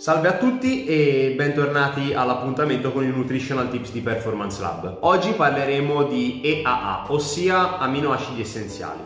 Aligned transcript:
Salve 0.00 0.28
a 0.28 0.38
tutti 0.38 0.86
e 0.86 1.34
bentornati 1.36 2.14
all'appuntamento 2.14 2.90
con 2.90 3.04
i 3.04 3.08
Nutritional 3.08 3.68
Tips 3.68 3.92
di 3.92 4.00
Performance 4.00 4.58
Lab. 4.62 4.96
Oggi 5.00 5.32
parleremo 5.32 6.04
di 6.04 6.40
EAA, 6.42 7.04
ossia 7.08 7.76
aminoacidi 7.76 8.40
essenziali. 8.40 9.00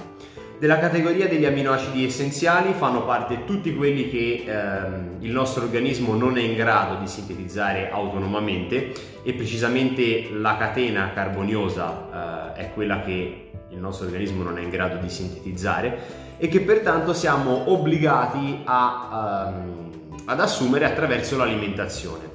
Della 0.56 0.78
categoria 0.78 1.26
degli 1.26 1.46
aminoacidi 1.46 2.04
essenziali 2.04 2.74
fanno 2.74 3.04
parte 3.04 3.44
tutti 3.44 3.74
quelli 3.74 4.08
che 4.08 4.44
ehm, 4.46 5.16
il 5.18 5.32
nostro 5.32 5.64
organismo 5.64 6.14
non 6.14 6.38
è 6.38 6.42
in 6.42 6.54
grado 6.54 6.94
di 7.00 7.08
sintetizzare 7.08 7.90
autonomamente 7.90 8.92
e 9.24 9.32
precisamente 9.32 10.28
la 10.30 10.56
catena 10.56 11.10
carboniosa 11.12 12.52
eh, 12.54 12.60
è 12.60 12.72
quella 12.72 13.00
che 13.00 13.50
il 13.68 13.78
nostro 13.80 14.06
organismo 14.06 14.44
non 14.44 14.58
è 14.58 14.62
in 14.62 14.70
grado 14.70 14.98
di 14.98 15.08
sintetizzare 15.08 16.22
e 16.38 16.46
che 16.46 16.60
pertanto 16.60 17.12
siamo 17.12 17.72
obbligati 17.72 18.60
a 18.62 19.48
ehm, 19.48 19.94
ad 20.26 20.40
assumere 20.40 20.84
attraverso 20.84 21.36
l'alimentazione. 21.36 22.32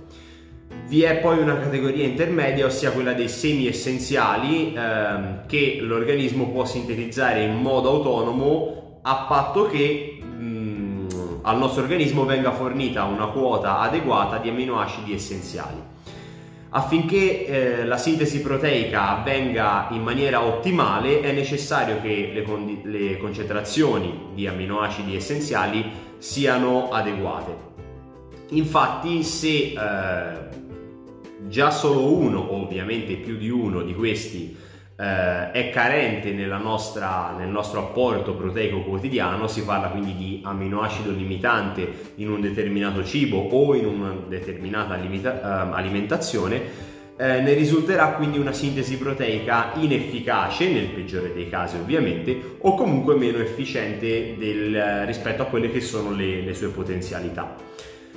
Vi 0.88 1.03
è 1.03 1.17
poi 1.17 1.38
una 1.38 1.57
categoria 1.59 2.05
intermedia, 2.05 2.65
ossia 2.65 2.91
quella 2.91 3.13
dei 3.13 3.29
semi 3.29 3.67
essenziali 3.67 4.73
ehm, 4.75 5.45
che 5.45 5.77
l'organismo 5.81 6.49
può 6.49 6.65
sintetizzare 6.65 7.43
in 7.43 7.55
modo 7.55 7.89
autonomo 7.89 8.99
a 9.03 9.25
patto 9.27 9.67
che 9.67 10.20
mh, 10.21 10.43
mm, 10.43 11.07
al 11.43 11.57
nostro 11.57 11.84
organismo 11.84 12.25
venga 12.25 12.52
fornita 12.52 13.03
una 13.03 13.27
quota 13.27 13.79
adeguata 13.79 14.37
di 14.37 14.49
aminoacidi 14.49 15.13
essenziali. 15.13 15.77
Affinché 16.71 17.45
eh, 17.45 17.85
la 17.85 17.97
sintesi 17.97 18.41
proteica 18.41 19.17
avvenga 19.17 19.87
in 19.89 20.03
maniera 20.03 20.43
ottimale 20.43 21.19
è 21.21 21.31
necessario 21.31 21.99
che 21.99 22.29
le, 22.31 22.43
con- 22.43 22.81
le 22.83 23.17
concentrazioni 23.17 24.27
di 24.35 24.45
aminoacidi 24.45 25.15
essenziali 25.15 25.91
siano 26.19 26.91
adeguate. 26.91 27.67
Infatti 28.49 29.23
se 29.23 29.48
eh, 29.48 29.77
già 31.48 31.71
solo 31.71 32.13
uno, 32.13 32.53
ovviamente 32.53 33.15
più 33.15 33.37
di 33.37 33.49
uno 33.49 33.81
di 33.81 33.95
questi 33.95 34.55
eh, 34.99 35.51
è 35.51 35.69
carente 35.69 36.31
nostra, 36.57 37.33
nel 37.37 37.47
nostro 37.47 37.79
apporto 37.79 38.33
proteico 38.33 38.81
quotidiano, 38.81 39.47
si 39.47 39.63
parla 39.63 39.87
quindi 39.87 40.15
di 40.15 40.41
aminoacido 40.43 41.11
limitante 41.11 41.87
in 42.15 42.29
un 42.29 42.41
determinato 42.41 43.03
cibo 43.05 43.37
o 43.37 43.75
in 43.75 43.85
una 43.85 44.13
determinata 44.27 44.95
limita- 44.95 45.39
eh, 45.39 45.73
alimentazione, 45.73 46.87
eh, 47.15 47.39
ne 47.39 47.53
risulterà 47.53 48.13
quindi 48.13 48.39
una 48.39 48.51
sintesi 48.51 48.97
proteica 48.97 49.71
inefficace, 49.75 50.70
nel 50.70 50.87
peggiore 50.87 51.33
dei 51.33 51.49
casi 51.49 51.77
ovviamente, 51.77 52.57
o 52.59 52.75
comunque 52.75 53.15
meno 53.15 53.37
efficiente 53.39 54.35
del, 54.37 55.05
rispetto 55.05 55.43
a 55.43 55.45
quelle 55.45 55.71
che 55.71 55.79
sono 55.79 56.11
le, 56.11 56.41
le 56.41 56.53
sue 56.53 56.70
potenzialità. 56.70 57.55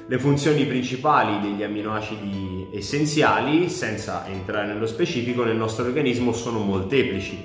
Le 0.09 0.19
funzioni 0.19 0.67
principali 0.67 1.41
degli 1.41 1.63
amminoacidi 1.63 2.69
essenziali, 2.73 3.69
senza 3.69 4.27
entrare 4.27 4.67
nello 4.67 4.87
specifico, 4.87 5.45
nel 5.45 5.57
nostro 5.57 5.85
organismo 5.85 6.33
sono 6.33 6.59
molteplici, 6.59 7.39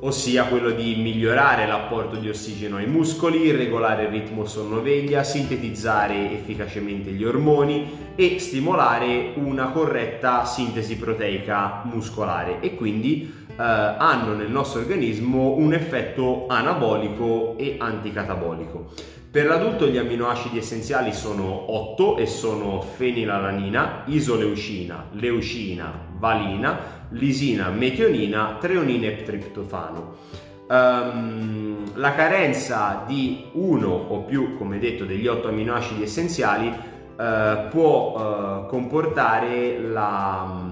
ossia 0.00 0.44
quello 0.44 0.70
di 0.70 0.94
migliorare 0.96 1.66
l'apporto 1.66 2.16
di 2.16 2.28
ossigeno 2.28 2.76
ai 2.76 2.86
muscoli, 2.86 3.50
regolare 3.50 4.04
il 4.04 4.10
ritmo 4.10 4.44
sonno-veglia, 4.44 5.24
sintetizzare 5.24 6.32
efficacemente 6.32 7.10
gli 7.10 7.24
ormoni 7.24 7.88
e 8.14 8.38
stimolare 8.38 9.32
una 9.36 9.70
corretta 9.70 10.44
sintesi 10.44 10.96
proteica 10.98 11.82
muscolare 11.84 12.60
e 12.60 12.74
quindi 12.74 13.45
eh, 13.56 13.62
hanno 13.62 14.34
nel 14.34 14.50
nostro 14.50 14.80
organismo 14.80 15.54
un 15.54 15.72
effetto 15.72 16.46
anabolico 16.46 17.56
e 17.56 17.76
anticatabolico. 17.78 18.92
Per 19.30 19.46
l'adulto 19.46 19.86
gli 19.86 19.98
amminoacidi 19.98 20.58
essenziali 20.58 21.12
sono 21.12 21.70
8 21.74 22.18
e 22.18 22.26
sono 22.26 22.80
fenilalanina, 22.80 24.02
isoleucina, 24.06 25.08
leucina, 25.12 25.92
valina, 26.18 26.78
lisina, 27.10 27.68
metionina, 27.68 28.56
treonina 28.60 29.06
e 29.08 29.22
triptofano. 29.22 30.14
Um, 30.68 31.92
la 31.94 32.14
carenza 32.14 33.04
di 33.06 33.44
uno 33.52 33.88
o 33.88 34.20
più, 34.22 34.56
come 34.56 34.78
detto, 34.78 35.04
degli 35.04 35.26
8 35.26 35.48
amminoacidi 35.48 36.02
essenziali 36.02 36.68
uh, 36.68 37.68
può 37.68 38.62
uh, 38.64 38.66
comportare 38.66 39.78
la, 39.80 40.64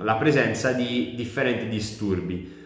la 0.00 0.16
presenza 0.16 0.72
di 0.72 1.12
differenti 1.14 1.68
disturbi. 1.68 2.56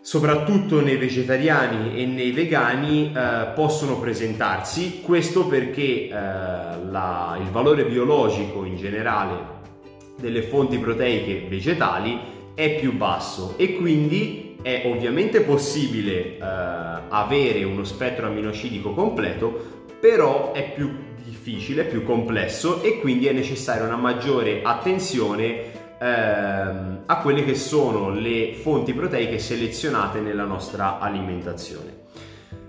Soprattutto 0.00 0.80
nei 0.80 0.96
vegetariani 0.96 2.00
e 2.00 2.06
nei 2.06 2.32
vegani 2.32 3.12
eh, 3.14 3.52
possono 3.54 4.00
presentarsi, 4.00 5.00
questo 5.00 5.46
perché 5.46 6.08
eh, 6.08 6.10
la, 6.10 7.38
il 7.40 7.48
valore 7.50 7.84
biologico 7.84 8.64
in 8.64 8.76
generale 8.76 9.60
delle 10.18 10.42
fonti 10.42 10.78
proteiche 10.78 11.46
vegetali 11.48 12.18
è 12.54 12.78
più 12.80 12.96
basso 12.96 13.54
e 13.56 13.76
quindi 13.76 14.56
è 14.60 14.82
ovviamente 14.86 15.42
possibile 15.42 16.36
eh, 16.36 16.38
avere 16.40 17.62
uno 17.64 17.84
spettro 17.84 18.26
aminoacidico 18.26 18.92
completo, 18.94 19.84
però 20.00 20.52
è 20.52 20.72
più 20.72 20.92
difficile, 21.24 21.84
più 21.84 22.04
complesso 22.04 22.82
e 22.82 22.98
quindi 22.98 23.26
è 23.26 23.32
necessaria 23.32 23.84
una 23.84 23.96
maggiore 23.96 24.62
attenzione 24.62 25.81
a 26.04 27.20
quelle 27.22 27.44
che 27.44 27.54
sono 27.54 28.10
le 28.10 28.54
fonti 28.54 28.92
proteiche 28.92 29.38
selezionate 29.38 30.20
nella 30.20 30.44
nostra 30.44 30.98
alimentazione. 30.98 32.00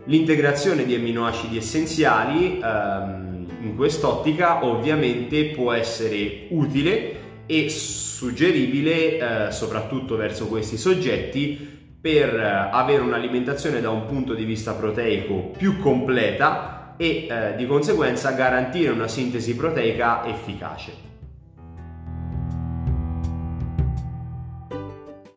L'integrazione 0.06 0.86
di 0.86 0.96
amminoacidi 0.96 1.58
essenziali 1.58 2.60
ehm, 2.62 3.48
in 3.62 3.76
quest'ottica 3.76 4.66
ovviamente 4.66 5.46
può 5.46 5.72
essere 5.72 6.48
utile 6.50 7.22
e 7.46 7.70
suggeribile 7.70 9.48
eh, 9.48 9.52
soprattutto 9.52 10.18
verso 10.18 10.48
questi 10.48 10.78
soggetti 10.78 11.72
per 12.02 12.38
avere 12.38 13.02
un'alimentazione 13.02 13.80
da 13.80 13.90
un 13.90 14.06
punto 14.06 14.34
di 14.34 14.44
vista 14.44 14.74
proteico 14.74 15.54
più 15.58 15.80
completa 15.80 16.96
e 16.98 17.28
eh, 17.30 17.56
di 17.56 17.66
conseguenza 17.66 18.32
garantire 18.32 18.92
una 18.92 19.08
sintesi 19.08 19.56
proteica 19.56 20.26
efficace. 20.26 21.13